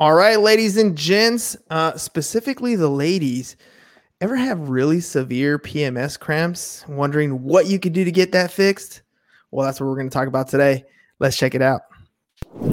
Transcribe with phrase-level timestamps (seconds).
[0.00, 3.54] All right, ladies and gents, uh, specifically the ladies,
[4.22, 6.86] ever have really severe PMS cramps?
[6.88, 9.02] Wondering what you could do to get that fixed?
[9.50, 10.86] Well, that's what we're going to talk about today.
[11.18, 11.82] Let's check it out.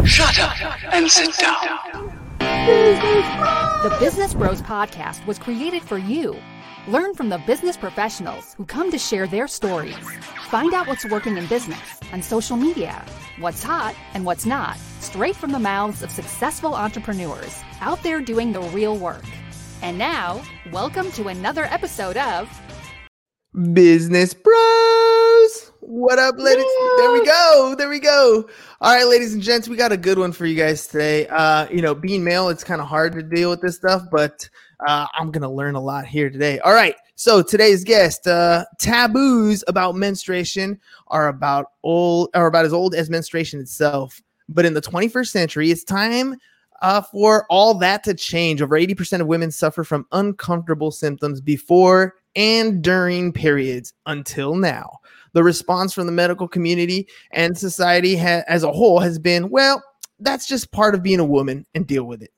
[0.06, 2.16] Shut up and sit down.
[2.40, 6.34] The Business Bros Podcast was created for you.
[6.88, 9.98] Learn from the business professionals who come to share their stories.
[10.50, 13.04] Find out what's working in business on social media,
[13.40, 18.52] what's hot and what's not, straight from the mouths of successful entrepreneurs out there doing
[18.52, 19.24] the real work.
[19.82, 20.42] And now,
[20.72, 22.50] welcome to another episode of
[23.74, 25.72] Business Bros.
[25.82, 26.66] What up, ladies?
[26.98, 27.76] There we go.
[27.78, 28.48] There we go.
[28.82, 31.28] All right, ladies and gents, we got a good one for you guys today.
[31.28, 34.50] Uh, you know, being male, it's kind of hard to deal with this stuff, but
[34.86, 36.60] uh, I'm gonna learn a lot here today.
[36.60, 42.74] All right, so today's guest, uh, taboos about menstruation are about old, are about as
[42.74, 44.22] old as menstruation itself.
[44.50, 46.38] But in the 21st century, it's time
[46.82, 48.62] uh, for all that to change.
[48.62, 55.00] Over 80% of women suffer from uncomfortable symptoms before and during periods until now.
[55.34, 59.84] The response from the medical community and society ha- as a whole has been, well,
[60.20, 62.32] that's just part of being a woman and deal with it.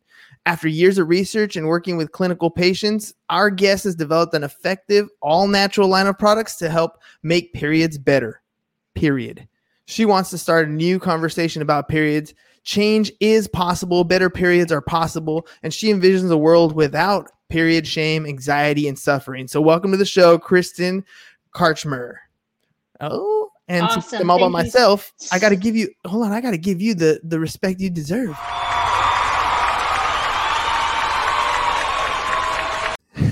[0.45, 5.09] After years of research and working with clinical patients, our guest has developed an effective,
[5.21, 8.41] all natural line of products to help make periods better.
[8.95, 9.47] Period.
[9.89, 12.35] She wants to start a new conversation about periods.
[12.63, 18.27] Change is possible, better periods are possible, and she envisions a world without period shame,
[18.27, 19.47] anxiety, and suffering.
[19.47, 21.03] So, welcome to the show, Kristen
[21.55, 22.17] Karchmer.
[23.01, 24.03] Oh, and Awesome.
[24.03, 26.59] since I'm all by myself, I got to give you, hold on, I got to
[26.59, 28.37] give you the, the respect you deserve.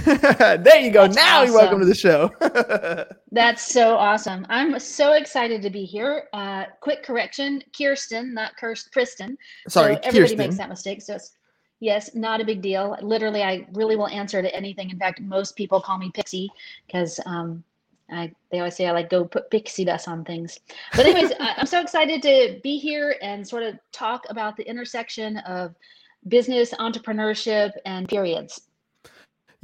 [0.63, 1.03] there you go.
[1.03, 2.31] That's now you're welcome to the show.
[3.31, 4.45] That's so awesome.
[4.49, 6.29] I'm so excited to be here.
[6.31, 9.37] Uh, quick correction Kirsten, not Kirst- Kristen.
[9.67, 10.37] Sorry, so everybody Kirsten.
[10.37, 11.01] makes that mistake.
[11.01, 11.33] So it's,
[11.81, 12.97] yes, not a big deal.
[13.01, 14.89] Literally, I really will answer to anything.
[14.89, 16.49] In fact, most people call me Pixie
[16.85, 17.63] because um,
[18.09, 20.59] I, they always say I like go put pixie dust on things.
[20.95, 24.63] But, anyways, I, I'm so excited to be here and sort of talk about the
[24.67, 25.75] intersection of
[26.29, 28.61] business, entrepreneurship, and periods.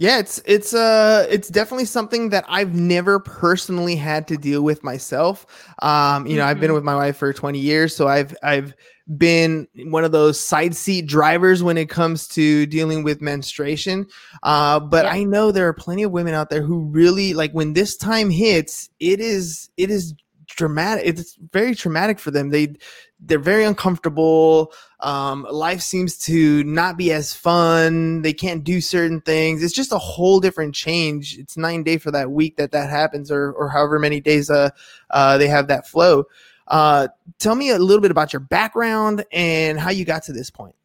[0.04, 4.84] Yeah, it's it's uh it's definitely something that I've never personally had to deal with
[4.84, 5.46] myself.
[5.82, 6.74] Um, you know, I've been Mhm.
[6.74, 8.74] with my wife for 20 years, so I've I've
[9.18, 14.06] been one of those side seat drivers when it comes to dealing with menstruation.
[14.44, 15.14] Uh, but Yeah.
[15.14, 18.30] I know there are plenty of women out there who really like when this time
[18.30, 20.14] hits, it is it is
[20.56, 21.06] dramatic.
[21.06, 22.50] It's very traumatic for them.
[22.50, 22.76] They
[23.20, 24.74] they're very uncomfortable.
[25.00, 28.22] Um, life seems to not be as fun.
[28.22, 29.64] They can't do certain things.
[29.64, 31.38] It's just a whole different change.
[31.38, 34.70] It's nine day for that week that that happens, or or however many days uh,
[35.10, 36.26] uh they have that flow.
[36.68, 37.08] Uh,
[37.40, 40.76] tell me a little bit about your background and how you got to this point.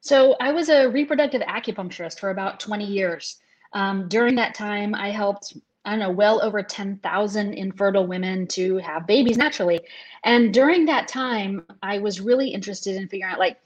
[0.00, 3.38] So I was a reproductive acupuncturist for about 20 years.
[3.72, 5.56] Um, during that time, I helped,
[5.88, 9.80] I don't know, well over 10,000 infertile women to have babies naturally.
[10.22, 13.58] And during that time, I was really interested in figuring out like,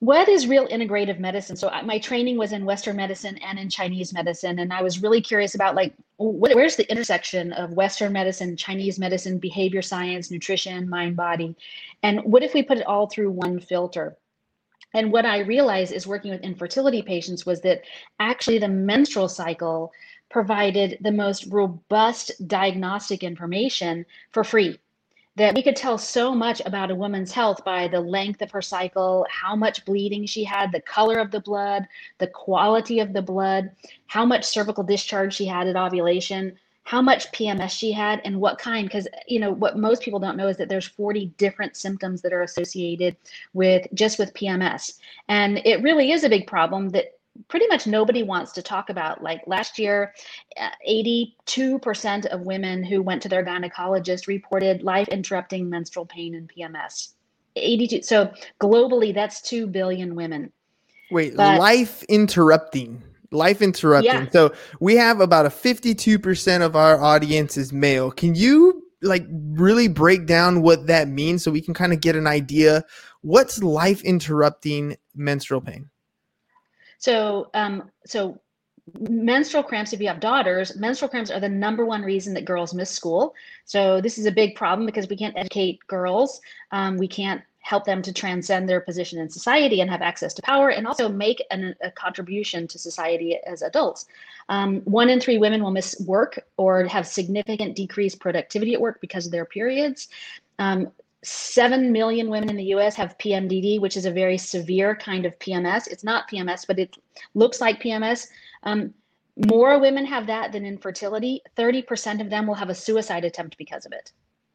[0.00, 1.54] what is real integrative medicine?
[1.54, 5.20] So my training was in Western medicine and in Chinese medicine, and I was really
[5.20, 10.88] curious about like, what, where's the intersection of Western medicine, Chinese medicine, behavior science, nutrition,
[10.88, 11.54] mind, body,
[12.02, 14.16] and what if we put it all through one filter?
[14.92, 17.82] And what I realized is working with infertility patients was that
[18.18, 19.92] actually the menstrual cycle
[20.30, 24.78] provided the most robust diagnostic information for free.
[25.36, 28.62] That we could tell so much about a woman's health by the length of her
[28.62, 31.86] cycle, how much bleeding she had, the color of the blood,
[32.18, 33.70] the quality of the blood,
[34.06, 38.58] how much cervical discharge she had at ovulation, how much PMS she had, and what
[38.58, 38.86] kind.
[38.86, 42.32] Because, you know, what most people don't know is that there's 40 different symptoms that
[42.32, 43.16] are associated
[43.52, 44.98] with just with PMS.
[45.28, 49.22] And it really is a big problem that pretty much nobody wants to talk about.
[49.22, 50.12] Like last year,
[50.60, 56.50] uh, 82% of women who went to their gynecologist reported life interrupting menstrual pain and
[56.50, 57.14] PMS.
[57.56, 58.02] 82.
[58.02, 60.52] So globally, that's 2 billion women.
[61.10, 63.02] Wait, But- life interrupting.
[63.32, 64.12] Life interrupting.
[64.12, 64.30] Yeah.
[64.30, 68.10] So we have about a 52% of our audience is male.
[68.10, 72.16] Can you like really break down what that means so we can kind of get
[72.16, 72.82] an idea
[73.22, 75.90] what's life interrupting menstrual pain?
[76.98, 78.40] So, um, so
[79.00, 82.72] menstrual cramps, if you have daughters, menstrual cramps are the number one reason that girls
[82.72, 83.34] miss school.
[83.64, 86.40] So this is a big problem because we can't educate girls.
[86.70, 90.42] Um, we can't help them to transcend their position in society and have access to
[90.42, 94.06] power and also make an, a contribution to society as adults.
[94.48, 99.00] Um, one in three women will miss work or have significant decreased productivity at work
[99.00, 100.06] because of their periods.
[100.60, 100.92] Um,
[101.26, 105.38] 7 million women in the US have PMDD, which is a very severe kind of
[105.40, 105.88] PMS.
[105.88, 106.96] It's not PMS, but it
[107.34, 108.28] looks like PMS.
[108.62, 108.94] Um,
[109.48, 111.42] more women have that than infertility.
[111.56, 114.12] 30% of them will have a suicide attempt because of it.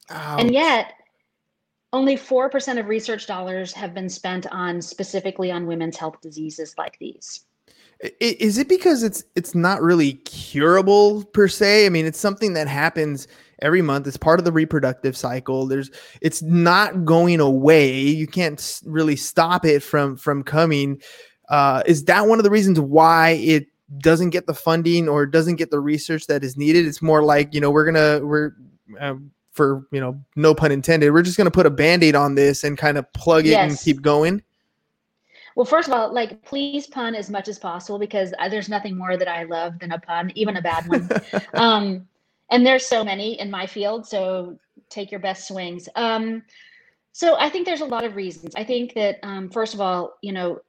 [0.09, 0.39] Ouch.
[0.39, 0.93] And yet,
[1.93, 6.97] only 4% of research dollars have been spent on specifically on women's health diseases like
[6.99, 7.41] these.
[8.19, 11.85] Is it because it's it's not really curable per se?
[11.85, 13.27] I mean, it's something that happens
[13.61, 14.07] every month.
[14.07, 15.67] It's part of the reproductive cycle.
[15.67, 15.91] There's
[16.21, 17.99] it's not going away.
[17.99, 21.01] You can't really stop it from from coming.
[21.49, 23.67] Uh, is that one of the reasons why it
[23.97, 26.85] doesn't get the funding or doesn't get the research that is needed?
[26.85, 28.51] It's more like you know we're gonna we're
[28.99, 31.11] um, for you know no pun intended.
[31.11, 33.69] We're just gonna put a band-aid on this and kind of plug it yes.
[33.69, 34.41] and keep going.
[35.55, 38.97] Well, first of all, like please pun as much as possible because uh, there's nothing
[38.97, 41.09] more that I love than a pun, even a bad one.
[41.53, 42.07] um,
[42.51, 44.59] and there's so many in my field, so
[44.89, 45.87] take your best swings.
[45.95, 46.43] Um,
[47.13, 48.53] so I think there's a lot of reasons.
[48.55, 50.61] I think that um, first of all, you know,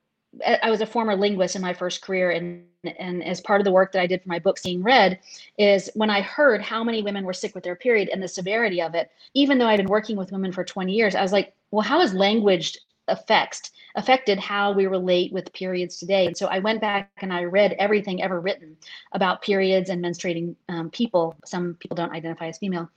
[0.47, 2.65] I was a former linguist in my first career, and
[2.99, 5.21] and as part of the work that I did for my book, Seeing Red,
[5.59, 8.81] is when I heard how many women were sick with their period and the severity
[8.81, 9.11] of it.
[9.35, 12.01] Even though I'd been working with women for 20 years, I was like, well, how
[12.01, 12.79] is language
[13.13, 16.27] affects affected how we relate with periods today.
[16.27, 18.77] And so I went back and I read everything ever written
[19.13, 21.37] about periods and menstruating um, people.
[21.45, 22.89] Some people don't identify as female.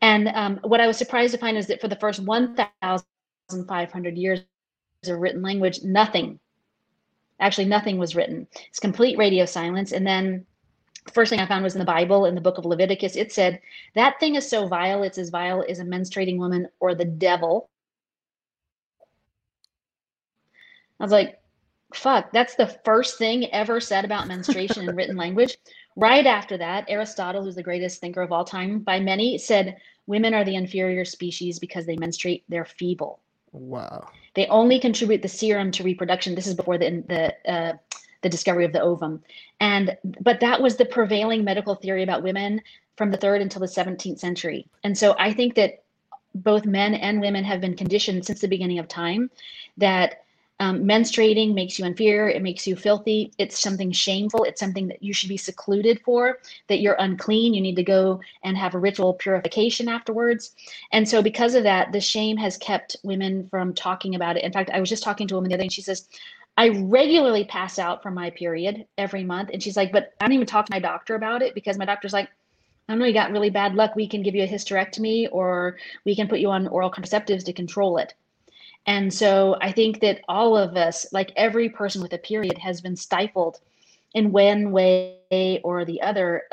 [0.00, 4.40] And um, what I was surprised to find is that for the first 1,500 years
[5.06, 6.38] of written language, nothing,
[7.40, 8.46] actually nothing was written.
[8.68, 9.92] It's complete radio silence.
[9.92, 10.46] And then
[11.12, 13.60] first thing I found was in the Bible, in the book of Leviticus, it said,
[13.94, 17.68] That thing is so vile, it's as vile as a menstruating woman or the devil.
[21.00, 21.40] I was like,
[21.94, 25.56] fuck, that's the first thing ever said about menstruation in written language.
[25.96, 30.34] Right after that, Aristotle, who's the greatest thinker of all time by many, said women
[30.34, 33.20] are the inferior species because they menstruate, they're feeble.
[33.52, 34.08] Wow.
[34.34, 36.34] They only contribute the serum to reproduction.
[36.34, 37.72] This is before the the uh,
[38.22, 39.22] the discovery of the ovum.
[39.60, 42.60] And but that was the prevailing medical theory about women
[42.96, 44.66] from the third until the 17th century.
[44.84, 45.82] And so I think that
[46.34, 49.30] both men and women have been conditioned since the beginning of time
[49.76, 50.24] that
[50.60, 52.28] um, menstruating makes you inferior.
[52.28, 53.32] It makes you filthy.
[53.38, 54.44] It's something shameful.
[54.44, 57.54] It's something that you should be secluded for, that you're unclean.
[57.54, 60.54] You need to go and have a ritual purification afterwards.
[60.92, 64.44] And so, because of that, the shame has kept women from talking about it.
[64.44, 66.08] In fact, I was just talking to a woman the other day, and she says,
[66.56, 69.50] I regularly pass out from my period every month.
[69.52, 71.84] And she's like, but I don't even talk to my doctor about it because my
[71.84, 72.28] doctor's like,
[72.88, 73.94] I don't know, you got really bad luck.
[73.94, 77.52] We can give you a hysterectomy or we can put you on oral contraceptives to
[77.52, 78.14] control it.
[78.88, 82.80] And so I think that all of us, like every person with a period, has
[82.80, 83.60] been stifled
[84.14, 86.44] in one way or the other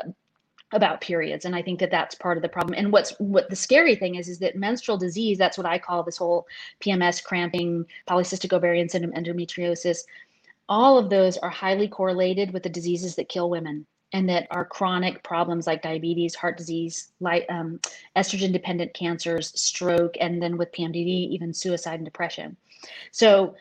[0.72, 1.46] about periods.
[1.46, 2.74] And i think that that's part of the problem.
[2.76, 6.02] And what's what the scary thing is is that menstrual disease that's what i call
[6.02, 6.46] this whole
[6.80, 10.00] pms cramping polycystic ovarian syndrome endometriosis
[10.68, 14.64] all of those are highly correlated with the diseases that kill women and that are
[14.64, 17.80] chronic problems like diabetes, heart disease, like um,
[18.16, 22.56] estrogen dependent cancers, stroke, and then with PMDD, even suicide and depression.
[23.10, 23.56] So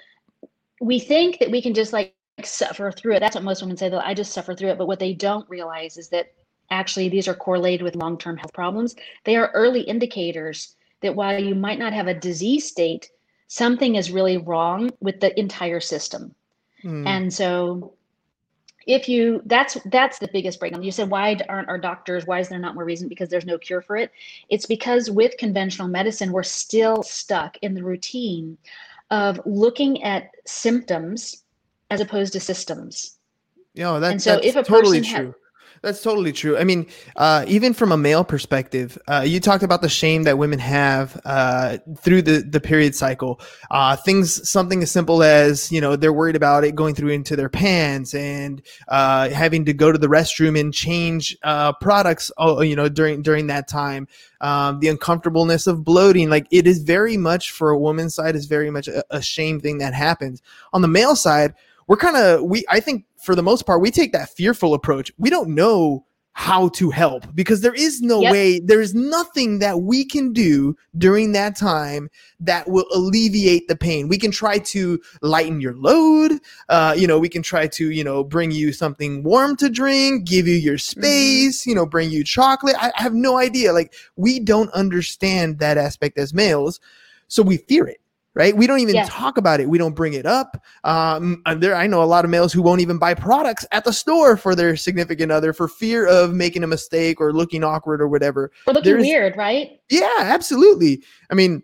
[0.79, 2.13] we think that we can just like
[2.43, 3.19] suffer through it.
[3.21, 3.99] That's what most women say, though.
[3.99, 4.77] I just suffer through it.
[4.77, 6.33] But what they don't realize is that
[6.69, 8.95] actually these are correlated with long term health problems.
[9.23, 13.09] They are early indicators that while you might not have a disease state,
[13.47, 16.35] something is really wrong with the entire system.
[16.83, 17.07] Mm.
[17.07, 17.94] And so
[18.85, 20.83] if you that's that's the biggest breakdown.
[20.83, 23.07] You said why aren't our doctors why is there not more reason?
[23.07, 24.11] Because there's no cure for it.
[24.49, 28.57] It's because with conventional medicine we're still stuck in the routine
[29.11, 31.43] of looking at symptoms
[31.89, 33.17] as opposed to systems.
[33.73, 35.35] Yeah that's, so that's if a totally true
[35.81, 36.57] that's totally true.
[36.57, 40.37] I mean, uh, even from a male perspective, uh, you talked about the shame that
[40.37, 43.39] women have uh, through the, the period cycle.
[43.71, 47.35] Uh, things, something as simple as, you know, they're worried about it going through into
[47.35, 52.61] their pants and uh, having to go to the restroom and change uh, products, oh,
[52.61, 54.07] you know, during, during that time.
[54.41, 58.45] Um, the uncomfortableness of bloating, like it is very much for a woman's side, is
[58.45, 60.41] very much a, a shame thing that happens.
[60.73, 61.53] On the male side,
[61.87, 65.11] we're kind of we I think for the most part we take that fearful approach.
[65.17, 66.05] We don't know
[66.37, 68.31] how to help because there is no yep.
[68.33, 72.09] way there is nothing that we can do during that time
[72.41, 76.33] that will alleviate the pain we can try to lighten your load
[76.67, 80.27] uh, you know we can try to you know bring you something warm to drink
[80.27, 80.99] give you your mm-hmm.
[80.99, 85.59] space you know bring you chocolate I, I have no idea like we don't understand
[85.59, 86.81] that aspect as males
[87.29, 88.01] so we fear it
[88.35, 88.55] right?
[88.55, 89.69] We don't even talk about it.
[89.69, 90.61] We don't bring it up.
[90.83, 93.93] Um, there, I know a lot of males who won't even buy products at the
[93.93, 98.07] store for their significant other for fear of making a mistake or looking awkward or
[98.07, 98.51] whatever.
[98.67, 99.79] Or looking There's, weird, right?
[99.89, 101.01] Yeah, absolutely.
[101.31, 101.63] I mean,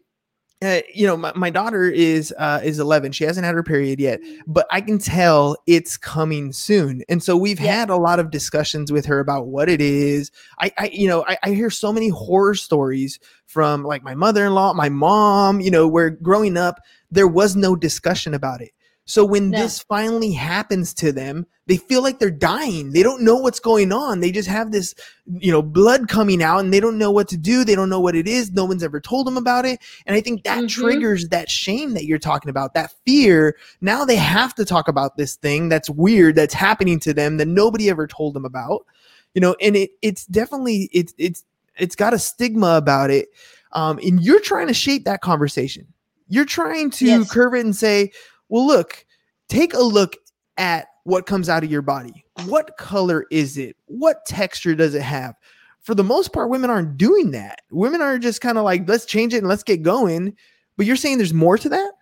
[0.63, 3.13] uh, you know, my, my daughter is uh, is 11.
[3.13, 7.01] She hasn't had her period yet, but I can tell it's coming soon.
[7.09, 7.71] And so we've Yeah.
[7.79, 10.31] had a lot of discussions with her about what it is.
[10.59, 14.45] I, I you know, I, I hear so many horror stories from like my mother
[14.45, 15.61] in law, my mom.
[15.61, 18.71] You know, where growing up there was no discussion about it.
[19.05, 19.57] So when No.
[19.57, 22.91] this finally happens to them, they feel like they're dying.
[22.91, 24.19] They don't know what's going on.
[24.19, 24.93] They just have this,
[25.39, 27.63] you know, blood coming out and they don't know what to do.
[27.63, 28.51] They don't know what it is.
[28.51, 29.79] No one's ever told them about it.
[30.05, 30.69] And I think that Mhm.
[30.69, 33.55] triggers that shame that you're talking about, that fear.
[33.81, 37.47] Now they have to talk about this thing that's weird that's happening to them that
[37.47, 38.85] nobody ever told them about.
[39.33, 41.43] You know, and it it's definitely it's it's
[41.77, 43.29] it's got a stigma about it.
[43.71, 45.87] Um, and you're trying to shape that conversation.
[46.27, 47.31] You're trying to Yes.
[47.31, 48.11] curve it and say,
[48.51, 49.05] well, look,
[49.47, 50.17] take a look
[50.57, 52.25] at what comes out of your body.
[52.45, 53.77] What color is it?
[53.85, 55.35] What texture does it have?
[55.79, 57.61] For the most part, women aren't doing that.
[57.71, 60.35] Women are just kind of like, let's change it and let's get going.
[60.75, 61.93] But you're saying there's more to that?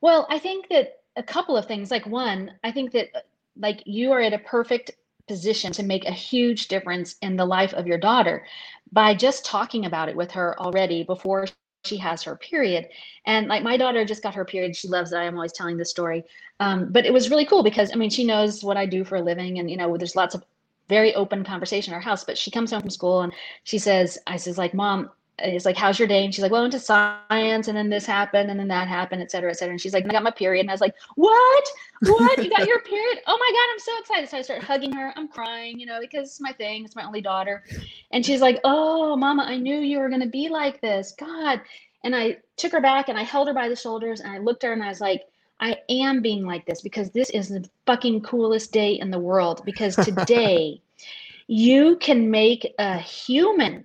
[0.00, 1.92] Well, I think that a couple of things.
[1.92, 3.20] Like one, I think that uh,
[3.56, 4.90] like you are at a perfect
[5.28, 8.44] position to make a huge difference in the life of your daughter
[8.90, 11.46] by just talking about it with her already before
[11.84, 12.88] she has her period.
[13.26, 14.76] And like my daughter just got her period.
[14.76, 15.16] She loves it.
[15.16, 16.24] I'm always telling this story.
[16.60, 19.16] Um, but it was really cool because I mean, she knows what I do for
[19.16, 20.44] a living, and you know, there's lots of
[20.88, 22.24] very open conversation in our house.
[22.24, 23.32] But she comes home from school and
[23.64, 26.24] she says, I says like, Mom, it's like, how's your day?
[26.24, 28.88] And she's like, well, I went to science and then this happened and then that
[28.88, 29.72] happened, et cetera, et cetera.
[29.72, 30.62] And she's like, I got my period.
[30.62, 31.68] And I was like, what?
[32.02, 32.42] What?
[32.42, 33.20] You got your period?
[33.26, 34.28] Oh my God, I'm so excited.
[34.28, 35.12] So I start hugging her.
[35.16, 36.84] I'm crying, you know, because it's my thing.
[36.84, 37.62] It's my only daughter.
[38.10, 41.14] And she's like, oh, mama, I knew you were going to be like this.
[41.18, 41.60] God.
[42.04, 44.64] And I took her back and I held her by the shoulders and I looked
[44.64, 45.24] at her and I was like,
[45.60, 49.62] I am being like this because this is the fucking coolest day in the world.
[49.64, 50.80] Because today
[51.48, 53.84] you can make a human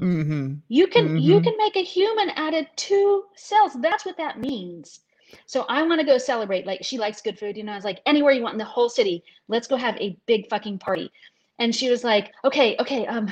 [0.00, 0.54] Mm-hmm.
[0.68, 1.44] you can you Mhm.
[1.44, 3.72] can make a human out of two cells.
[3.80, 5.00] That's what that means.
[5.46, 6.66] So I want to go celebrate.
[6.66, 7.72] Like she likes good food, you know.
[7.72, 10.48] I was like, anywhere you want in the whole city, let's go have a big
[10.48, 11.10] fucking party.
[11.58, 13.30] And she was like, okay, okay, um,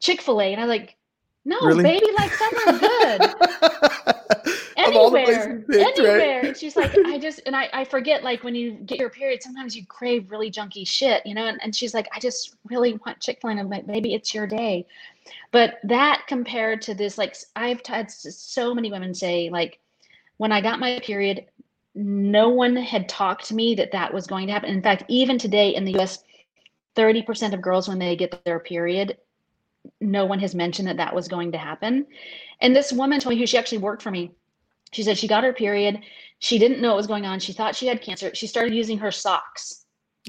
[0.00, 0.52] Chick Fil A.
[0.52, 0.96] And I was like,
[1.44, 1.82] no, Really?
[1.82, 3.34] baby, like somewhere good
[5.08, 6.44] all the anywhere, places picked, right?
[6.44, 9.42] And she's like, I just, and I, I forget, like when you get your period,
[9.42, 11.46] sometimes you crave really junky shit, you know?
[11.46, 13.50] And, and she's like, I just really want Chick-fil-A.
[13.52, 14.86] And I'm like, maybe it's your day.
[15.50, 19.78] But that compared to this, like I've had so many women say, like,
[20.36, 21.46] when I got my period,
[21.94, 24.70] no one had talked to me that that was going to happen.
[24.70, 26.22] In fact, even today in the US,
[26.96, 29.16] 30% of girls, when they get their period,
[30.00, 32.06] no one has mentioned that that was going to happen.
[32.60, 34.32] And this woman told me who she actually worked for me.
[34.92, 36.00] She said she got her period.
[36.38, 37.40] She didn't know what was going on.
[37.40, 38.34] She thought she had cancer.
[38.34, 39.84] She started using her socks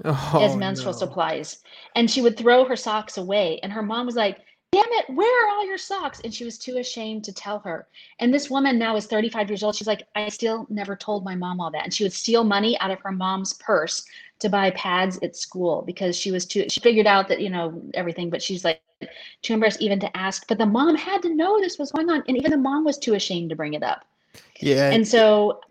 [0.06, 1.00] Oh, as menstrual no.
[1.00, 1.62] supplies.
[1.96, 3.60] And she would throw her socks away.
[3.64, 4.40] And her mom was like,
[4.72, 6.22] Damn it, where are all your socks?
[6.24, 7.88] And she was too ashamed to tell her.
[8.20, 9.76] And this woman now is 35 years old.
[9.76, 11.86] She's like, I still never told my mom all that.
[11.86, 14.06] And she would steal money out of her mom's purse
[14.38, 17.82] to buy pads at school because she was too, she figured out that, you know,
[17.96, 18.80] everything, but she's like
[19.42, 20.48] too embarrassed even to ask.
[20.48, 22.24] But the mom had to know this was going on.
[22.28, 24.06] And even the mom was too ashamed to bring it up.
[24.62, 25.62] Yeah, And so,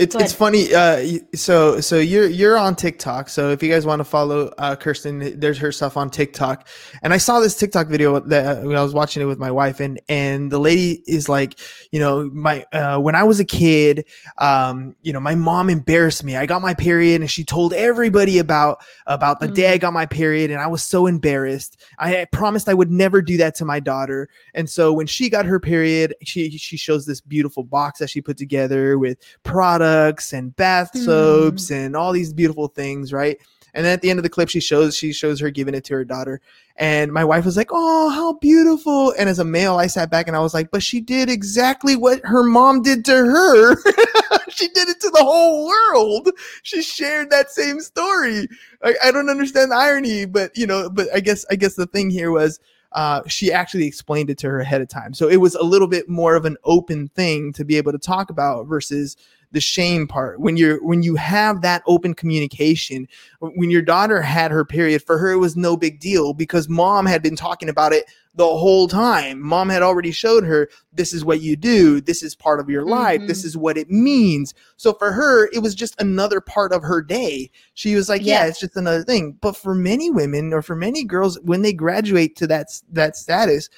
[0.00, 0.74] It's it's funny.
[0.74, 3.28] Uh, so so you're you're on TikTok.
[3.28, 6.66] So if you guys want to follow uh, Kirsten, there's her stuff on TikTok.
[7.02, 9.50] And I saw this TikTok video that uh, when I was watching it with my
[9.50, 11.58] wife, and and the lady is like,
[11.92, 14.06] you know, my uh, when I was a kid,
[14.38, 16.34] um, you know, my mom embarrassed me.
[16.34, 20.06] I got my period, and she told everybody about about the day I got my
[20.06, 21.78] period, and I was so embarrassed.
[21.98, 24.30] I had promised I would never do that to my daughter.
[24.54, 28.22] And so when she got her period, she she shows this beautiful box that she
[28.22, 29.89] put together with products
[30.32, 33.38] and bath soaps and all these beautiful things, right?
[33.74, 35.84] And then at the end of the clip, she shows she shows her giving it
[35.84, 36.40] to her daughter,
[36.76, 40.26] and my wife was like, "Oh, how beautiful!" And as a male, I sat back
[40.26, 43.76] and I was like, "But she did exactly what her mom did to her.
[44.48, 46.30] she did it to the whole world.
[46.62, 48.48] She shared that same story.
[48.82, 51.86] I, I don't understand the irony, but you know, but I guess I guess the
[51.86, 52.58] thing here was
[52.92, 55.14] uh, she actually explained it to her ahead of time.
[55.14, 57.98] So it was a little bit more of an open thing to be able to
[57.98, 59.16] talk about versus
[59.52, 60.40] the shame part.
[60.40, 63.08] When you're when you have that open communication,
[63.40, 67.06] when your daughter had her period, for her it was no big deal because mom
[67.06, 68.04] had been talking about it
[68.36, 69.40] the whole time.
[69.40, 72.84] Mom had already showed her this is what you do, this is part of your
[72.84, 73.46] life, this Mhm.
[73.46, 74.54] is what it means.
[74.76, 77.50] So for her, it was just another part of her day.
[77.74, 78.46] She was like, yeah, Yeah.
[78.46, 79.36] it's just another thing.
[79.40, 83.68] But for many women or for many girls, when they graduate to that that status,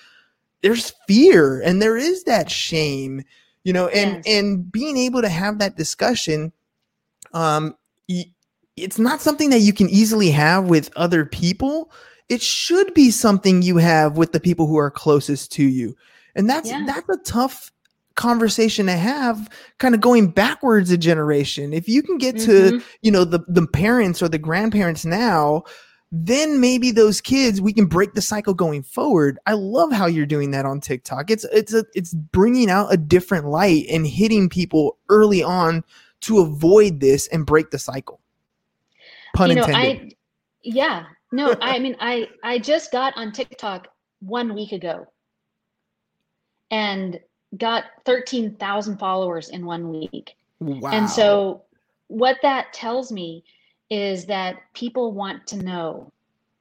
[0.63, 3.23] there's fear and there is that shame,
[3.65, 4.25] you know, and Yes.
[4.27, 6.53] and being able to have that discussion,
[7.33, 7.75] um,
[8.77, 11.91] it's not something that you can easily have with other people.
[12.29, 15.95] It should be something you have with the people who are closest to you,
[16.35, 16.85] and that's Yeah.
[16.87, 17.71] that's a tough
[18.15, 22.83] conversation to have kind of going backwards a generation if you can get to Mhm.
[23.01, 25.63] you know the the parents or the grandparents now
[26.15, 29.39] then maybe those kids we can break the cycle going forward.
[29.47, 31.31] I love how you're doing that on tiktok.
[31.31, 35.83] It's it's a, it's bringing out a different light and hitting people early on
[36.21, 38.21] to avoid this and break the cycle.
[39.35, 40.13] Pun you know, intended.
[40.13, 40.17] I
[40.63, 43.89] yeah, no, I mean, I I just got on TikTok
[44.21, 45.07] one week ago,
[46.71, 47.19] and
[47.57, 50.37] got thirteen thousand followers in one week.
[50.61, 50.91] wow.
[50.91, 51.63] And so,
[52.09, 53.45] what that tells me
[53.93, 56.11] is that people want to know.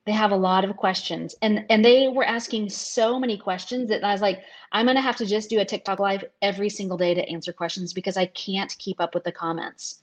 [0.06, 4.04] They have a lot of questions, and and they were asking so many questions that
[4.04, 4.42] I was like,
[4.74, 7.94] I'm gonna have to just do a TikTok live every single day to answer questions
[7.94, 10.02] because I can't keep up with the comments.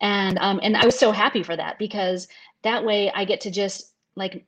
[0.00, 2.28] And um, and I was so happy for that because
[2.62, 4.44] that way I get to just like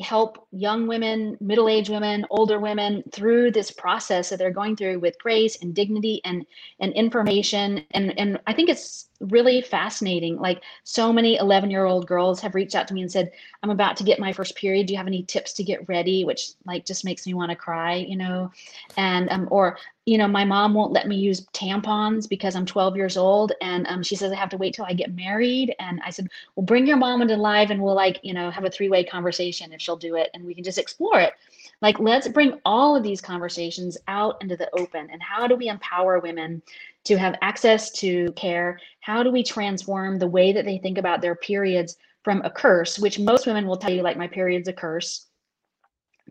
[0.00, 5.18] help young women, middle-aged women, older women through this process that they're going through with
[5.18, 6.46] grace and dignity and
[6.80, 7.84] and information.
[7.92, 10.36] And and I think it's really fascinating.
[10.38, 13.30] Like so many 11 year old girls have reached out to me and said
[13.62, 14.86] I'm about to get my first period.
[14.86, 16.24] Do you have any tips to get ready?
[16.24, 18.50] Which like just makes me want to cry you know?
[18.96, 22.96] And um or you know my mom won't let me use tampons because I'm 12
[22.96, 26.00] years old and um she says I have to wait till I get married and
[26.04, 28.70] I said well bring your mom into live and we'll like you know have a
[28.70, 31.32] three-way conversation if she'll do it and we can just explore it.
[31.80, 35.68] Like let's bring all of these conversations out into the open and how do we
[35.68, 36.62] empower women
[37.04, 38.78] to have access to care?
[39.00, 42.98] How do we transform the way that they think about their periods from a curse
[42.98, 45.26] which most women will tell you like my period's a curse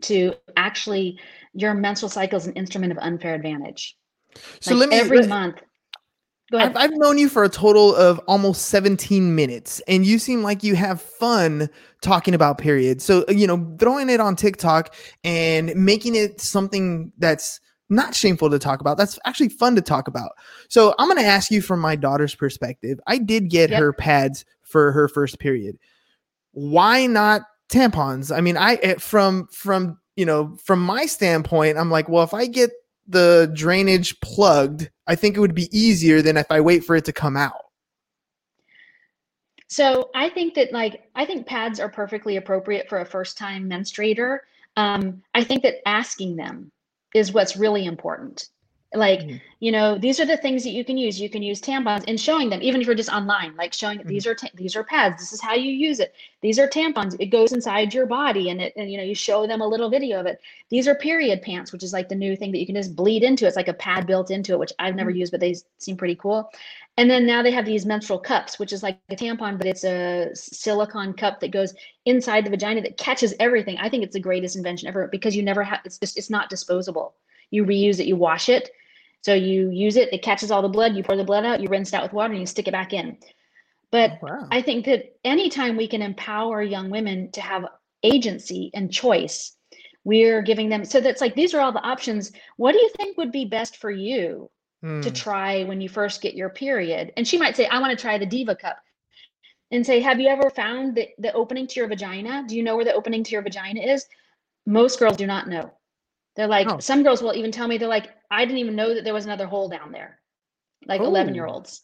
[0.04, 1.18] to actually
[1.54, 3.96] your menstrual cycle is an instrument of unfair advantage.
[4.60, 5.56] So like let me every let- month
[6.50, 6.76] go ahead.
[6.76, 10.62] I've, I've known you for a total of almost 17 minutes and you seem like
[10.62, 11.68] you have fun
[12.02, 13.04] talking about periods.
[13.04, 18.50] So uh, you know throwing it on tiktok and making it something that's not shameful
[18.50, 20.32] to talk about that's actually fun to talk about.
[20.68, 22.98] So i'm going to ask you from my daughter's perspective.
[23.06, 23.78] I did get Yep.
[23.80, 25.78] her pads for her first period.
[26.52, 31.90] Why not tampons i mean i eh, from from you know from my standpoint i'm
[31.90, 32.70] like well if i get
[33.06, 37.04] the drainage plugged, I think it would be easier than if I wait for it
[37.06, 37.52] to come out.
[39.68, 43.68] So I think that like I think pads are perfectly appropriate for a first time
[43.68, 44.38] menstruator.
[44.76, 46.70] Um, I think that asking them
[47.14, 48.48] is what's really important.
[48.94, 49.40] Like, Mhm.
[49.60, 51.20] you know, these are the things that you can use.
[51.20, 54.26] You can use tampons and showing them, even if you're just online, like showing these
[54.26, 55.20] are ta- these are pads.
[55.20, 56.14] This is how you use it.
[56.42, 57.16] These are tampons.
[57.18, 59.88] It goes inside your body, and it and you know you show them a little
[59.90, 60.40] video of it.
[60.68, 63.22] These are period pants, which is like the new thing that you can just bleed
[63.22, 63.46] into.
[63.46, 66.16] It's like a pad built into it, which I've never used, but they seem pretty
[66.16, 66.50] cool.
[66.96, 69.82] And then now they have these menstrual cups, which is like a tampon, but it's
[69.84, 73.76] a silicone cup that goes inside the vagina that catches everything.
[73.78, 76.50] I think it's the greatest invention ever because you never have it's just it's not
[76.50, 77.14] disposable.
[77.50, 78.70] You reuse it, you wash it.
[79.24, 81.68] So you use it, it catches all the blood, you pour the blood out, you
[81.70, 83.16] rinse it out with water, and you stick it back in.
[83.90, 84.48] But Wow.
[84.50, 87.64] I think that anytime we can empower young women to have
[88.02, 89.56] agency and choice,
[90.04, 92.32] we're giving them so that's like these are all the options.
[92.58, 94.50] What do you think would be best for you
[95.00, 95.14] to Mm.
[95.14, 97.10] try when you first get your period?
[97.16, 98.76] And she might say, I want to try the Diva Cup.
[99.70, 102.44] And say, Have you ever found the, the opening to your vagina?
[102.46, 104.06] Do you know where the opening to your vagina is?
[104.66, 105.72] Most girls do not know.
[106.36, 106.78] They're like, Oh.
[106.78, 109.24] some girls will even tell me, they're like, I didn't even know that there was
[109.24, 110.18] another hole down there.
[110.86, 111.04] Like Oh.
[111.04, 111.82] 11 year olds.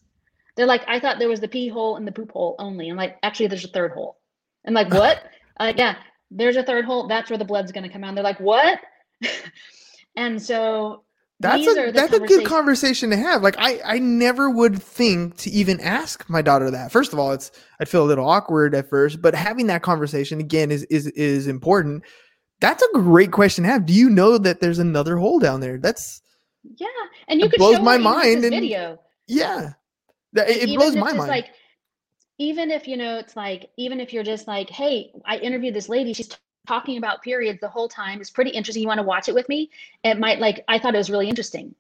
[0.56, 2.88] They're like, I thought there was the pee hole and the poop hole only.
[2.88, 4.18] And like, actually, there's a third hole.
[4.66, 5.22] I'm like, what?
[5.60, 5.96] uh, yeah,
[6.30, 7.06] there's a third hole.
[7.08, 8.08] That's where the blood's going to come out.
[8.08, 8.78] And they're like, what?
[10.16, 11.04] and so
[11.38, 13.42] That's a that's a good conversation to have.
[13.42, 16.92] Like I I never would think to even ask my daughter that.
[16.92, 20.40] First of all, it's I'd feel a little awkward at first, but having that conversation
[20.40, 22.02] again is is is important.
[22.60, 23.86] That's a great question to have.
[23.86, 25.78] Do you know that there's another hole down there?
[25.78, 26.20] That's
[26.76, 26.86] Yeah,
[27.28, 28.98] and you could blows show my mind and- video.
[29.26, 29.72] yeah.
[30.32, 31.28] That it, blows my mind.
[31.28, 31.48] Like,
[32.38, 35.88] even if you know, it's like even if you're just like, hey, I interviewed this
[35.88, 36.12] lady.
[36.12, 36.36] She's t-
[36.68, 38.20] talking about periods the whole time.
[38.20, 38.80] It's pretty interesting.
[38.82, 39.70] You want to watch it with me?
[40.04, 41.74] It might like I thought it was really interesting,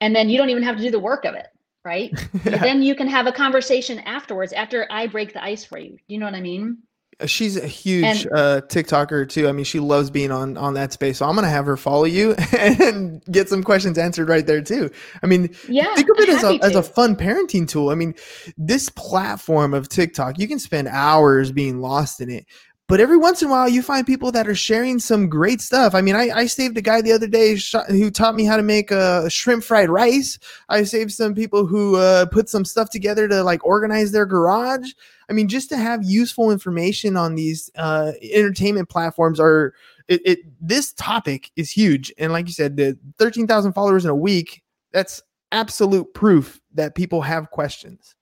[0.00, 1.46] and then you don't even have to do the work of it,
[1.84, 2.10] right?
[2.44, 2.58] Yeah.
[2.58, 5.96] Then you can have a conversation afterwards after I break the ice for you.
[6.08, 6.78] You know what I mean?
[7.24, 9.48] She's a huge And- uh, TikToker too.
[9.48, 11.16] I mean, she loves being on on that space.
[11.18, 14.90] So I'm gonna have her follow you and get some questions answered right there too.
[15.22, 15.94] I mean, Yeah.
[15.94, 17.88] think of it as a as a fun parenting tool.
[17.88, 18.14] I mean,
[18.58, 22.44] this platform of TikTok, you can spend hours being lost in it.
[22.88, 25.92] But every once in a while, you find people that are sharing some great stuff.
[25.92, 28.62] I mean, I, I saved a guy the other day who taught me how to
[28.62, 30.38] make uh, shrimp fried rice.
[30.68, 34.92] I saved some people who uh, put some stuff together to like organize their garage.
[35.28, 39.74] I mean, just to have useful information on these uh, entertainment platforms are
[40.06, 40.38] it, it.
[40.60, 44.62] This topic is huge, and like you said, the thirteen thousand followers in a week.
[44.92, 45.22] that's
[45.52, 48.15] absolute proof that people have questions.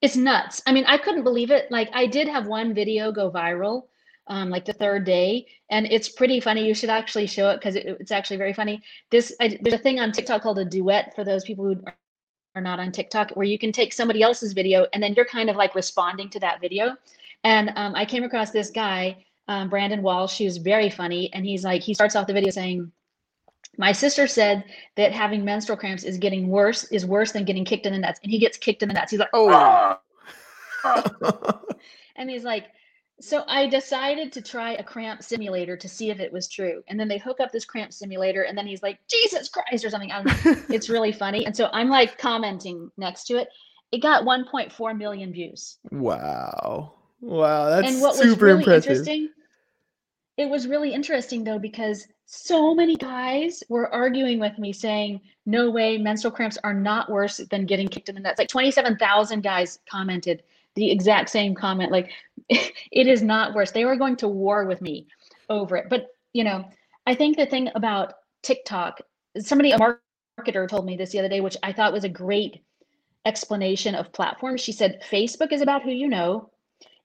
[0.00, 0.62] It's nuts.
[0.66, 1.70] I mean, I couldn't believe it.
[1.70, 3.84] Like I did have one video go viral
[4.28, 6.66] um, like the third day, and it's pretty funny.
[6.66, 8.82] You should actually show it because it, it's actually very funny.
[9.10, 11.82] This I, there's a thing on TikTok called a duet for those people who
[12.54, 15.50] are not on TikTok, where you can take somebody else's video and then you're kind
[15.50, 16.96] of like responding to that video.
[17.44, 21.64] And um, I came across this guy, um, Brandon Walsh, who's very funny, and he's
[21.64, 22.92] like he starts off the video saying.
[23.78, 24.64] My sister said
[24.96, 28.18] that having menstrual cramps is getting worse, is worse than getting kicked in the nuts.
[28.22, 29.12] And he gets kicked in the nuts.
[29.12, 29.96] He's like, oh.
[32.16, 32.66] and he's like,
[33.20, 36.82] so I decided to try a cramp simulator to see if it was true.
[36.88, 39.90] And then they hook up this cramp simulator, and then he's like, Jesus Christ, or
[39.90, 40.10] something.
[40.68, 41.46] it's really funny.
[41.46, 43.48] And so I'm like commenting next to it.
[43.90, 45.78] It got 1.4 million views.
[45.90, 46.94] Wow.
[47.20, 47.70] Wow.
[47.70, 48.90] That's and what super was really impressive.
[48.90, 49.28] interesting,
[50.36, 55.70] it was really interesting though, because so many guys were arguing with me saying, no
[55.70, 58.38] way, menstrual cramps are not worse than getting kicked in the nuts.
[58.38, 60.42] Like 27,000 guys commented
[60.74, 62.12] the exact same comment like
[62.48, 63.72] it is not worse.
[63.72, 65.06] They were going to war with me
[65.48, 65.86] over it.
[65.88, 66.64] But you know
[67.06, 69.00] i think the thing about tiktok
[69.38, 72.62] somebody a marketer told me this the other day which i thought was a great
[73.24, 74.60] explanation of platforms.
[74.60, 76.50] She said facebook is about who you know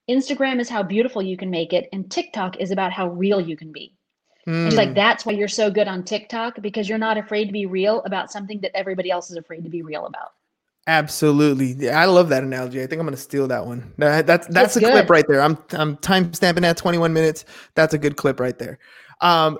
[0.08, 3.56] instagram is how beautiful you can make it and tiktok is about how real you
[3.56, 3.94] can be
[4.46, 4.64] mm.
[4.66, 4.94] she's like hmm.
[4.94, 8.30] that's why you're so good on tiktok because you're not afraid to be real about
[8.30, 10.32] something that everybody else is afraid to be real about
[10.86, 12.82] Absolutely, I love that analogy.
[12.82, 13.94] I think I'm going to steal that one.
[13.96, 14.92] That, that's that's a good.
[14.92, 15.40] clip right there.
[15.40, 17.46] I'm I'm time stamping at 21 minutes.
[17.74, 18.78] That's a good clip right there.
[19.22, 19.58] Um,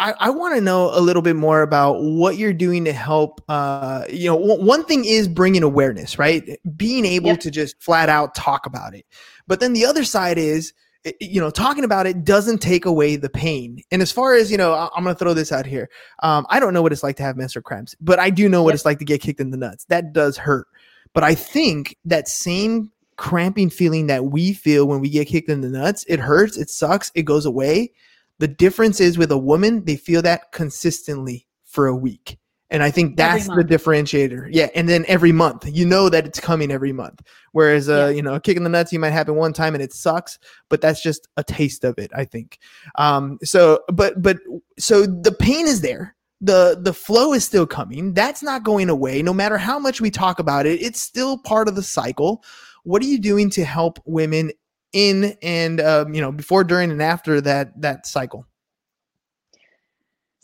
[0.00, 3.40] I, I want to know a little bit more about what you're doing to help.
[3.48, 6.58] Uh, you know, w- one thing is bringing awareness, right?
[6.76, 7.40] Being able yep.
[7.40, 9.06] to just flat out talk about it.
[9.46, 10.72] But then the other side is
[11.20, 13.82] you know, talking about it doesn't take away the pain.
[13.90, 15.90] And as far as, you know, I'm going to throw this out here.
[16.22, 18.62] Um, I don't know what it's like to have menstrual cramps, but I do know
[18.62, 18.76] what yep.
[18.76, 19.84] it's like to get kicked in the nuts.
[19.86, 20.66] That does hurt.
[21.12, 25.60] But I think that same cramping feeling that we feel when we get kicked in
[25.60, 27.92] the nuts, it hurts, it sucks, it goes away.
[28.38, 32.38] The difference is with a woman, they feel that consistently for a week.
[32.74, 34.48] And I think that's the differentiator.
[34.50, 34.68] Yeah.
[34.74, 37.22] And then every month, you know that it's coming every month.
[37.52, 38.08] Whereas, uh, yeah.
[38.08, 41.00] you know, kicking the nuts, you might happen one time and it sucks, but that's
[41.00, 42.58] just a taste of it, I think.
[42.96, 44.38] Um, so, but, but,
[44.76, 46.16] so the pain is there.
[46.40, 48.12] The, the flow is still coming.
[48.12, 49.22] That's not going away.
[49.22, 52.42] No matter how much we talk about it, it's still part of the cycle.
[52.82, 54.50] What are you doing to help women
[54.92, 58.48] in and, um, you know, before, during, and after that, that cycle?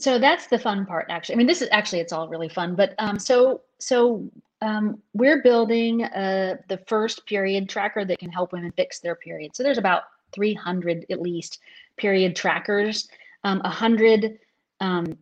[0.00, 1.34] So that's the fun part actually.
[1.34, 4.30] I mean this is actually it's all really fun but um, so so
[4.62, 9.56] um, we're building uh, the first period tracker that can help women fix their period.
[9.56, 11.60] So there's about 300 at least
[11.96, 13.08] period trackers.
[13.44, 14.38] Um, 100
[14.80, 15.16] um,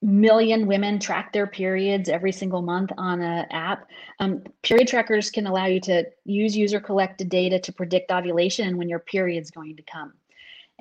[0.00, 3.88] million women track their periods every single month on an app.
[4.18, 8.78] Um, period trackers can allow you to use user collected data to predict ovulation and
[8.78, 10.14] when your period's going to come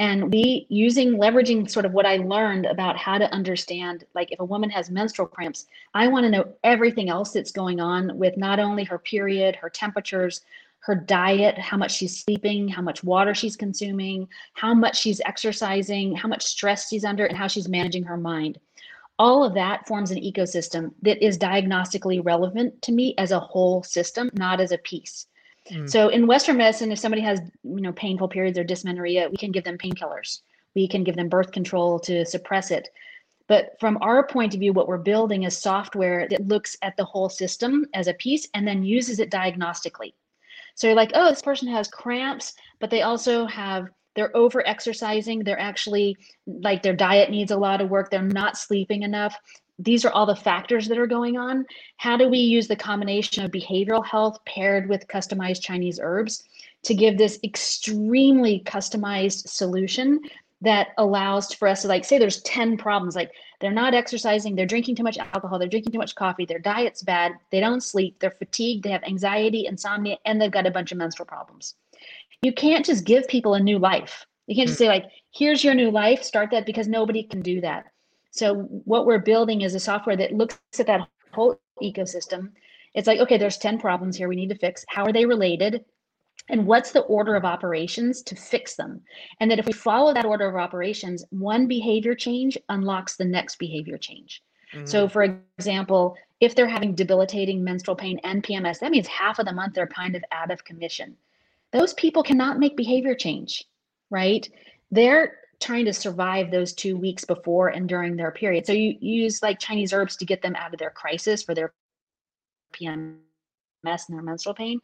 [0.01, 4.39] and we using leveraging sort of what i learned about how to understand like if
[4.39, 8.35] a woman has menstrual cramps i want to know everything else that's going on with
[8.35, 10.41] not only her period her temperatures
[10.79, 16.15] her diet how much she's sleeping how much water she's consuming how much she's exercising
[16.15, 18.59] how much stress she's under and how she's managing her mind.
[19.19, 23.83] All of that forms an ecosystem that is diagnostically relevant to me as a whole
[23.83, 25.27] system not as a piece
[25.69, 25.89] Mm.
[25.89, 29.51] So in Western medicine, if somebody has you know painful periods or dysmenorrhea, we can
[29.51, 30.41] give them painkillers.
[30.75, 32.89] We can give them birth control to suppress it.
[33.47, 37.03] But from our point of view, what we're building is software that looks at the
[37.03, 40.13] whole system as a piece and then uses it diagnostically.
[40.75, 45.43] So you're like, oh, this person has cramps, but they also have they're over exercising.
[45.43, 48.09] They're actually like their diet needs a lot of work.
[48.09, 49.37] They're not sleeping enough
[49.83, 51.65] these are all the factors that are going on.
[51.97, 56.43] How do we use the combination of behavioral health paired with customized Chinese herbs
[56.83, 60.19] to give this extremely customized solution
[60.61, 64.65] that allows for us to like say there's 10 problems like they're not exercising they're
[64.65, 68.15] drinking too much alcohol they're drinking too much coffee their diet's bad they don't sleep
[68.19, 71.75] they're fatigued they have anxiety insomnia and they've got a bunch of menstrual problems
[72.43, 74.83] you can't just give people a new life you can't just hmm.
[74.83, 77.90] say like here's your new life start that because nobody can do that
[78.31, 82.51] so what we're building is a software that looks at that whole ecosystem.
[82.93, 84.83] It's like, okay, there's 10 problems here we need to fix.
[84.87, 85.85] How are they related?
[86.49, 89.01] And what's the order of operations to fix them?
[89.39, 93.57] And that if we follow that order of operations, one behavior change unlocks the next
[93.57, 94.41] behavior change.
[94.73, 94.85] Mm-hmm.
[94.85, 99.45] So, for example, if they're having debilitating menstrual pain and PMS, that means half of
[99.45, 101.15] the month they're kind of out of commission.
[101.71, 103.63] Those people cannot make behavior change,
[104.09, 104.49] right?
[104.89, 108.65] They're trying to survive those two weeks before and during their period.
[108.65, 111.53] So you, you use like Chinese herbs to get them out of their crisis for
[111.53, 111.71] their
[112.73, 113.17] PMS
[113.85, 114.79] and their menstrual pain,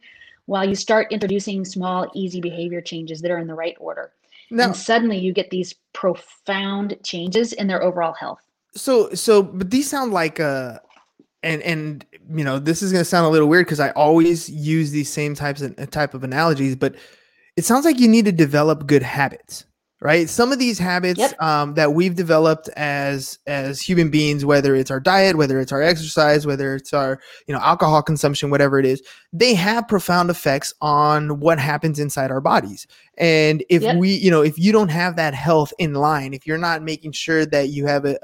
[0.46, 4.12] while you start introducing small, easy behavior changes that are in the right order.
[4.50, 8.40] Now, and suddenly you get these profound changes in their overall health.
[8.74, 10.78] so so but these sound like uh
[11.42, 14.48] and and you know this is going to sound a little weird because i always
[14.48, 16.94] use these same types of type of analogies but
[17.56, 19.64] it sounds like you need to develop good habits
[20.00, 21.42] right some of these habits Yep.
[21.42, 25.82] um, that we've developed as as human beings whether it's our diet whether it's our
[25.82, 30.72] exercise whether it's our you know alcohol consumption whatever it is they have profound effects
[30.80, 33.96] on what happens inside our bodies and if Yep.
[33.96, 37.12] we you know if you don't have that health in line if you're not making
[37.12, 38.16] sure that you have a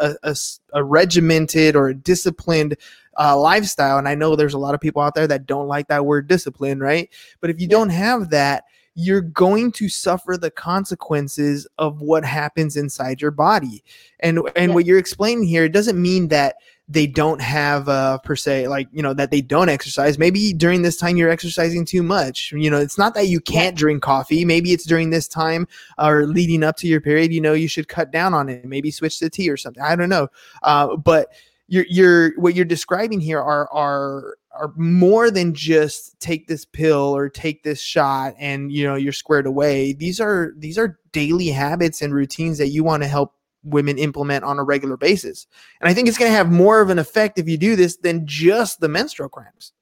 [0.75, 2.77] a regimented or a disciplined
[3.19, 5.87] uh, lifestyle and i know there's a lot of people out there that don't like
[5.89, 7.11] that word discipline right
[7.41, 7.71] but if you Yep.
[7.71, 13.83] don't have that you're going to suffer the consequences of what happens inside your body.
[14.21, 18.37] And and what you're explaining here it doesn't mean that they don't have uh per
[18.37, 20.19] se like you know that they don't exercise.
[20.19, 22.53] Maybe during this time you're exercising too much.
[22.53, 24.45] You know it's not that you can't drink coffee.
[24.45, 25.67] Maybe it's during this time
[25.99, 28.65] or leading up to your period you know you should cut down on it.
[28.65, 29.83] Maybe switch to tea or something.
[29.83, 30.29] I don't know.
[30.63, 31.33] Uh, but
[31.67, 37.17] you're you're what you're describing here are are are more than just take this pill
[37.17, 41.49] or take this shot and you know you're squared away these are these are daily
[41.49, 45.47] habits and routines that you want to help women implement on a regular basis
[45.81, 47.97] and i think it's going to have more of an effect if you do this
[47.97, 49.73] than just the menstrual cramps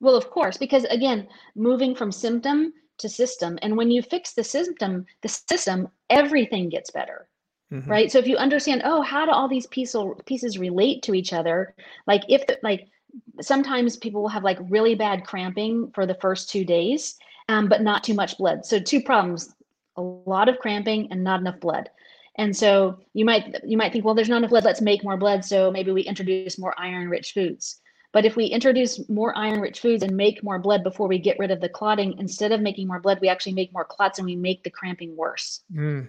[0.00, 4.44] Well, of course, because again, moving from symptom to system, and when you fix the
[4.44, 7.28] symptom, the system, everything gets better.
[7.72, 7.88] Mhm.
[7.88, 11.32] right so if you understand oh how do all these pieces pieces relate to each
[11.32, 11.74] other
[12.06, 12.86] like if the, like
[13.40, 17.16] sometimes people will have like really bad cramping for the first two days
[17.48, 19.54] um, but not too much blood so two problems
[19.96, 21.90] a lot of cramping and not enough blood
[22.36, 25.16] and so you might you might think well there's not enough blood let's make more
[25.16, 27.80] blood so maybe we introduce more iron rich foods
[28.12, 31.38] but if we introduce more iron rich foods and make more blood before we get
[31.38, 34.26] rid of the clotting instead of making more blood we actually make more clots and
[34.26, 36.08] we make the cramping worse Mm.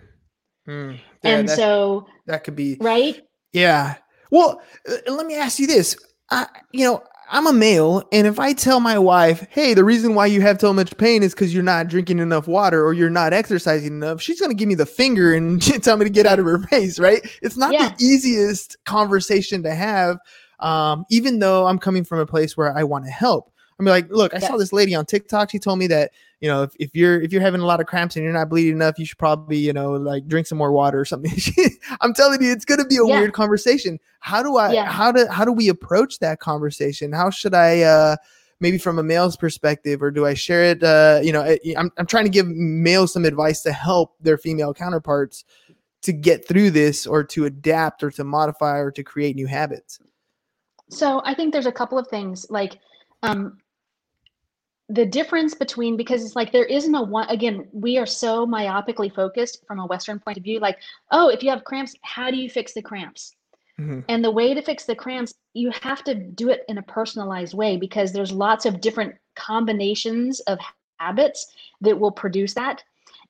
[0.67, 0.99] Mm.
[1.21, 3.21] Yeah, and so that could be right
[3.55, 3.95] Yeah.
[4.29, 5.95] Well, uh, let me ask you this.
[6.31, 10.13] I, you know, I'm a male, and if I tell my wife, "Hey, the reason
[10.13, 13.09] why you have so much pain is because you're not drinking enough water or you're
[13.09, 16.37] not exercising enough," she's gonna give me the finger and tell me to get out
[16.39, 17.27] of her face, right?
[17.41, 17.89] It's not Yeah.
[17.89, 20.17] the easiest conversation to have,
[20.59, 23.51] um, even though I'm coming from a place where I want to help.
[23.77, 25.49] I'm like, look, I saw this lady on TikTok.
[25.51, 27.87] She told me that you know if, if you're if you're having a lot of
[27.87, 30.71] cramps and you're not bleeding enough, you should probably you know like drink some more
[30.71, 31.31] water or something.
[32.01, 33.19] I'm telling you, it's gonna be a Yeah.
[33.19, 33.99] weird conversation.
[34.21, 34.89] How do I Yeah.
[34.89, 37.11] how do how do we approach that conversation?
[37.11, 38.15] How should I uh
[38.61, 41.91] maybe from a male's perspective or do I share it uh you know I, I'm
[41.97, 45.43] I'm trying to give males some advice to help their female counterparts
[46.03, 49.99] to get through this or to adapt or to modify or to create new habits.
[50.89, 52.79] So I think there's a couple of things like
[53.23, 53.57] um,
[54.89, 59.13] the difference between because it's like there isn't a one again we are so myopically
[59.13, 60.77] focused from a Western point of view like
[61.11, 63.35] oh if you have cramps how do you fix the cramps
[63.79, 64.05] Mhm.
[64.07, 67.53] and the way to fix the cramps you have to do it in a personalized
[67.53, 70.59] way because there's lots of different combinations of
[70.99, 72.83] habits that will produce that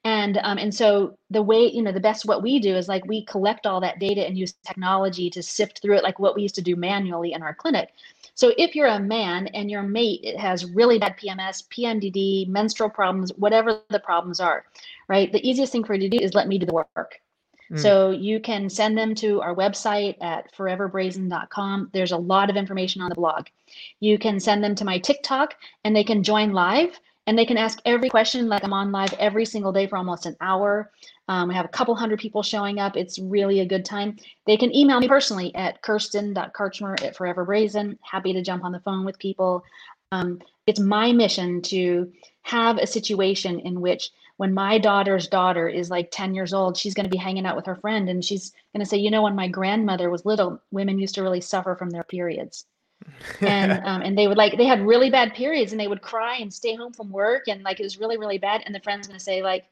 [0.06, 3.04] and um, and so the way you know the best what we do is like
[3.06, 6.44] we collect all that data and use technology to sift through it like what we
[6.44, 7.90] used to do manually in our clinic.
[8.36, 12.90] So if you're a man and your mate it has really bad pms pmdd menstrual
[12.90, 14.66] problems whatever the problems are
[15.08, 15.32] right?
[15.32, 17.20] The easiest thing for you to do is let me do the work.
[17.72, 17.80] Mm.
[17.80, 23.02] so you can send them to our website at foreverbrazen.com there's a lot of information
[23.02, 23.48] on the blog.
[24.02, 27.58] You can send them to my tiktok and they can join live and they can
[27.58, 30.92] ask every question like i'm on live every single day for almost an hour.
[31.28, 32.96] Um, we have a couple hundred people showing up.
[32.96, 34.18] It's really a good time.
[34.46, 38.80] They can email me personally at kirsten.karchmer at forever brazen happy to jump on the
[38.80, 39.64] phone with people.
[40.12, 42.12] Um, it's my mission to
[42.44, 46.94] have a situation in which when my daughter's daughter is like 10 years old she's
[46.94, 49.24] going to be hanging out with her friend and she's going to say you know
[49.24, 52.66] when my grandmother was little women used to really suffer from their periods
[53.42, 56.38] and um, and they would like they had really bad periods and they would cry
[56.38, 59.08] and stay home from work and like it was really really bad and the friend's
[59.08, 59.66] going to say like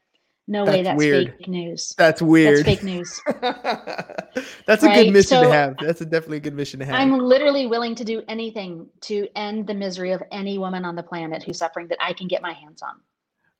[0.46, 1.34] no way That's that's weird.
[1.38, 2.66] fake news That's weird.
[2.66, 3.20] that's fake news
[4.66, 5.12] That's a good Right?
[5.12, 5.76] mission to have.
[5.80, 6.94] That's a definitely a good mission to have.
[6.94, 11.02] i'm literally willing to do anything to end the misery of any woman on the
[11.02, 12.94] planet who's suffering that i can get my hands on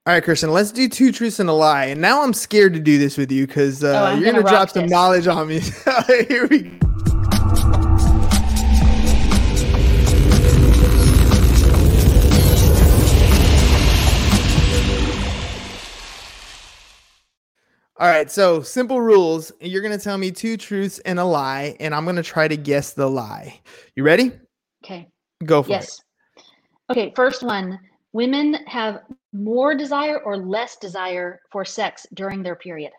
[0.07, 1.87] All right, Kirsten, let's do two truths and a lie.
[1.87, 4.51] And now I'm scared to do this with you because uh, Oh, you're gonna gonna
[4.51, 4.91] drop some this.
[4.91, 5.61] knowledge on me.
[6.29, 7.91] Here we go.
[17.97, 19.53] All right, so simple rules.
[19.61, 22.93] You're gonna tell me two truths and a lie, and I'm gonna try to guess
[22.93, 23.61] the lie.
[23.95, 24.33] You ready?
[24.85, 25.09] Okay.
[25.45, 25.75] Go for it.
[25.75, 26.01] Yes.
[26.91, 27.79] Okay, first one.
[28.13, 29.03] Women have
[29.33, 32.93] more desire or less desire for sex during their period.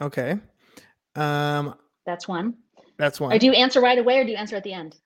[0.00, 0.38] Okay.
[1.14, 1.74] Um,
[2.06, 2.54] That's one.
[2.98, 3.32] that's one.
[3.32, 4.96] Or do you answer right away or do you answer at the end?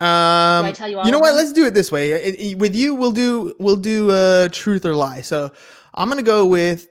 [0.00, 1.28] Um, I tell you all You know what?
[1.28, 1.36] them?
[1.36, 2.12] Let's do it this way.
[2.12, 5.20] It- it- with you, we'll do we'll do uh truth or lie.
[5.20, 5.50] So
[5.94, 6.88] I'm gonna go with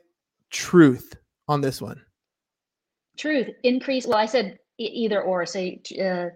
[0.50, 1.16] truth
[1.48, 2.02] on this one.
[3.18, 4.08] Truth, increase.
[4.08, 5.46] Well, I said either or.
[5.46, 6.28] Say, uh,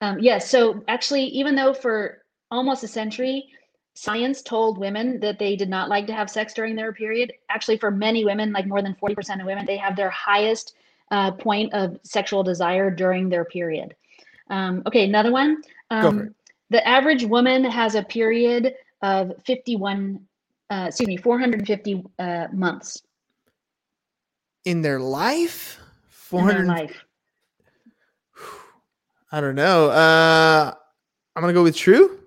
[0.00, 0.48] um, yes.
[0.48, 3.48] so actually, even though for almost a century,
[3.94, 7.32] science told women that they did not like to have sex during their period.
[7.50, 10.74] Actually, for many women, like more than 40% of women, they have their highest
[11.10, 13.94] uh, point of sexual desire during their period.
[14.48, 15.62] Um, okay, another one.
[15.90, 16.34] Um,
[16.70, 20.18] the average woman has a period of 51,
[20.70, 23.02] uh, excuse me, 450 uh, months
[24.64, 26.66] In their life, 400.
[26.66, 27.04] life.
[29.32, 29.90] I don't know.
[29.90, 30.72] Uh,
[31.34, 32.18] I'm gonna go with true.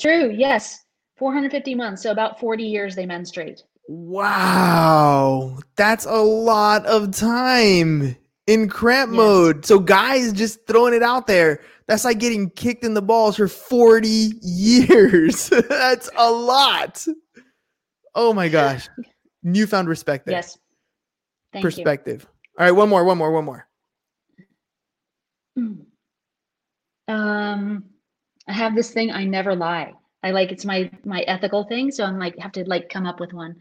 [0.00, 0.84] True, yes.
[1.16, 3.62] 450 months, so about 40 years they menstruate.
[3.88, 9.16] Wow, that's a lot of time in cramp Yes.
[9.16, 9.66] mode.
[9.66, 11.60] So guys, just throwing it out there.
[11.86, 15.48] That's like getting kicked in the balls for 40 years.
[15.68, 17.04] that's a lot.
[18.14, 18.88] Oh my gosh.
[19.42, 20.36] Newfound respect there.
[20.36, 20.56] Yes.
[21.52, 22.26] Thank Perspective.
[22.58, 23.66] All right, one more, one more, one more.
[27.08, 27.86] Um,
[28.46, 29.94] I have this thing, I never lie.
[30.22, 33.20] I like it's my my ethical thing, so I'm like have to like come up
[33.20, 33.56] with one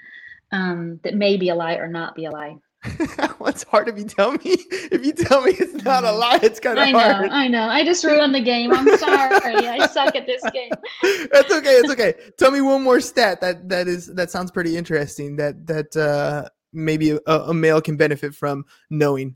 [0.52, 2.58] um that may be a lie or not be a lie.
[3.40, 4.40] What's hard if you tell me?
[4.44, 7.30] If you tell me it's not a lie, it's kind of I know, hard.
[7.30, 7.64] I know.
[7.64, 8.72] I just ruined the game.
[8.74, 9.68] I'm sorry.
[9.68, 10.72] I suck at this game.
[11.32, 11.72] That's okay.
[11.72, 12.14] It's okay.
[12.38, 15.36] Tell me one more stat that that is that sounds pretty interesting.
[15.36, 19.36] That that uh, maybe a, a male can benefit from knowing.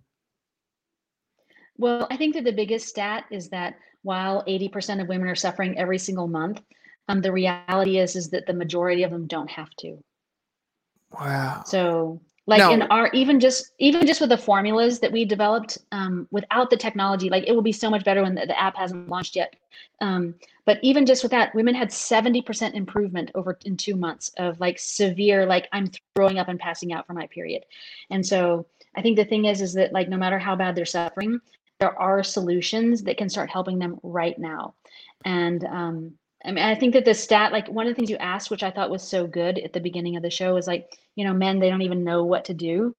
[1.77, 5.77] Well, I think that the biggest stat is that while 80% of women are suffering
[5.77, 6.61] every single month,
[7.07, 10.03] um, the reality is is that the majority of them don't have to.
[11.11, 11.63] Wow.
[11.65, 15.77] So like in Now- our even just even just with the formulas that we developed
[15.91, 18.75] um, without the technology, like it will be so much better when the, the app
[18.75, 19.55] hasn't launched yet.
[20.01, 24.59] Um, but even just with that, women had 70% improvement over in two months of
[24.59, 27.63] like severe, like I'm throwing up and passing out for my period.
[28.09, 30.85] And so I think the thing is, is that like no matter how bad they're
[30.85, 31.39] suffering,
[31.79, 34.75] there are solutions that can start helping them right now.
[35.25, 36.13] And um,
[36.45, 38.63] I mean, I think that the stat, like one of the things you asked, which
[38.63, 41.33] I thought was so good at the beginning of the show, is like, you know,
[41.33, 42.95] men, they don't even know what to do.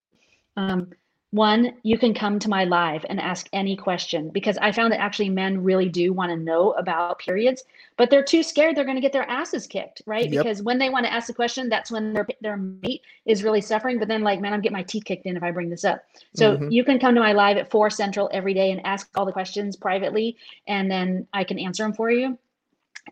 [0.57, 0.91] Um,
[1.33, 5.01] one, you can come to my live and ask any question because I found that
[5.01, 7.65] actually men really do want to know about periods,
[7.97, 10.31] but they're too scared they're going to get their asses kicked, right?
[10.31, 10.31] Yep.
[10.31, 13.61] Because when they want to ask the question, that's when their their mate is really
[13.61, 13.99] suffering.
[13.99, 16.05] But then, like, man, I'm getting my teeth kicked in if I bring this up.
[16.35, 16.71] So Mhm.
[16.71, 19.33] you can come to my live at four central every day and ask all the
[19.33, 20.37] questions privately,
[20.69, 22.39] and then I can answer them for you.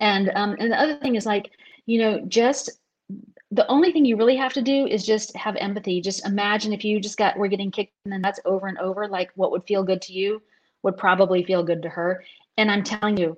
[0.00, 1.50] And um, and the other thing is like,
[1.86, 2.70] you know, just
[3.50, 6.00] the only thing you really have to do is just have empathy.
[6.00, 9.06] Just imagine if you just got we're getting kicked in the nuts over and over,
[9.06, 10.42] like what would feel good to you
[10.82, 12.24] would probably feel good to her.
[12.56, 13.36] And I'm telling you,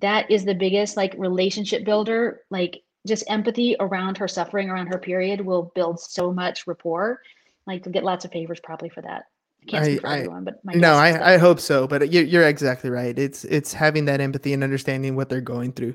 [0.00, 2.40] that is the biggest like relationship builder.
[2.50, 7.20] Like just empathy around her suffering, around her period will build so much rapport.
[7.66, 9.24] Like you'll get lots of favors probably for that.
[9.62, 11.60] I can't speak for I- everyone, but my No, guess is that- I, I hope
[11.60, 13.16] so, but you're, you're exactly right.
[13.18, 15.94] It's it's having that empathy and understanding what they're going through.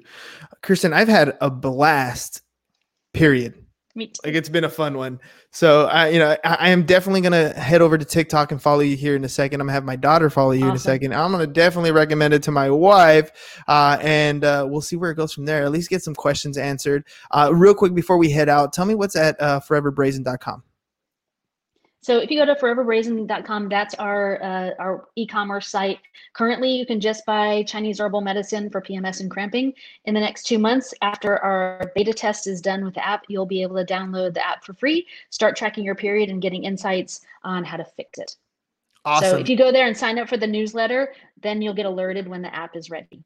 [0.61, 2.41] Kirsten, I've had a blast.
[3.13, 3.55] Period.
[3.95, 4.13] Me too.
[4.23, 5.19] Like it's been a fun one.
[5.49, 8.81] So I, you know, I, I am definitely gonna head over to TikTok and follow
[8.81, 9.59] you here in a second.
[9.59, 11.15] I'm gonna have my daughter follow you in a second.
[11.15, 13.31] I'm gonna definitely recommend it to my wife,
[13.67, 15.63] uh, and uh, we'll see where it goes from there.
[15.63, 17.05] At least get some questions answered.
[17.31, 20.61] Uh, real quick before we head out, tell me what's at uh, foreverbrazen.com.
[22.01, 25.99] So if you go to foreverbrazen.com, that's our uh, our e-commerce site.
[26.33, 29.73] Currently, you can just buy Chinese herbal medicine for PMS and cramping.
[30.05, 33.45] In the next two months, after our beta test is done with the app, you'll
[33.45, 37.21] be able to download the app for free, start tracking your period, and getting insights
[37.43, 38.35] on how to fix it.
[39.03, 39.29] Awesome.
[39.29, 42.27] So if you go there and sign up for the newsletter, then you'll get alerted
[42.27, 43.23] when the app is ready.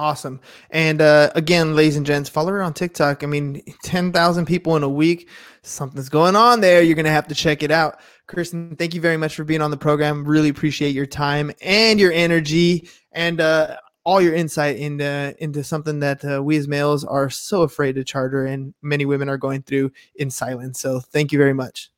[0.00, 0.40] Awesome.
[0.70, 3.22] And uh, again, ladies and gents, follow her on TikTok.
[3.22, 5.28] I mean, 10,000 people in a week.
[5.60, 6.80] Something's going on there.
[6.80, 8.00] You're going to have to check it out.
[8.26, 10.24] Kirsten, thank you very much for being on the program.
[10.24, 16.00] Really appreciate your time and your energy and uh, all your insight into, into something
[16.00, 19.60] that uh, we as males are so afraid to charter and many women are going
[19.60, 20.80] through in silence.
[20.80, 21.90] So thank you very much.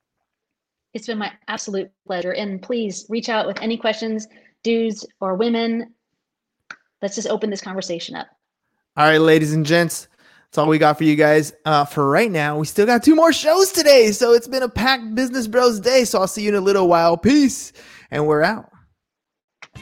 [0.93, 2.33] It's been my absolute pleasure.
[2.33, 4.27] And please reach out with any questions,
[4.65, 5.95] dudes or women.
[7.03, 8.29] Let's just open this conversation up.
[8.97, 10.09] All right, ladies and gents,
[10.47, 12.59] That's all we got for you guys uh, for right now.
[12.59, 14.13] We still got two more shows today.
[14.13, 16.05] So it's been a packed Business Bros day.
[16.05, 17.17] So I'll see you in a little while.
[17.17, 17.73] Peace.
[18.11, 18.71] And we're out.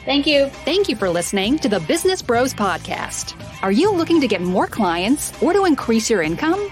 [0.05, 0.47] Thank you.
[0.63, 3.35] Thank you for listening to the Business Bros Podcast.
[3.61, 6.71] Are you looking to get more clients or to increase your income?